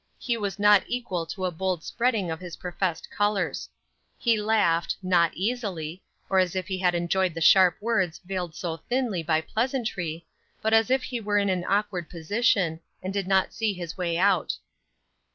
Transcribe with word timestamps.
He 0.17 0.35
was 0.35 0.57
not 0.57 0.81
equal 0.87 1.27
to 1.27 1.45
a 1.45 1.51
bold 1.51 1.83
spreading 1.83 2.31
of 2.31 2.39
his 2.39 2.55
professed 2.55 3.11
colors. 3.11 3.69
He 4.17 4.41
laughed, 4.41 4.95
not 5.03 5.31
easily, 5.35 6.01
or 6.27 6.39
as 6.39 6.55
if 6.55 6.67
he 6.67 6.83
enjoyed 6.83 7.35
the 7.35 7.39
sharp 7.39 7.79
words 7.79 8.17
veiled 8.25 8.55
so 8.55 8.77
thinly 8.89 9.21
by 9.21 9.41
pleasantry, 9.41 10.25
but 10.59 10.73
as 10.73 10.89
if 10.89 11.03
he 11.03 11.19
were 11.21 11.37
in 11.37 11.49
an 11.49 11.63
awkward 11.69 12.09
position, 12.09 12.79
and 13.03 13.13
did 13.13 13.27
not 13.27 13.53
see 13.53 13.73
his 13.75 13.95
way 13.95 14.17
out. 14.17 14.57